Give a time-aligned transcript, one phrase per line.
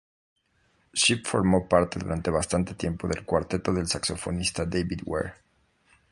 [0.95, 5.33] Shipp formó parte durante bastante tiempo del cuarteto del saxofonista David Ware.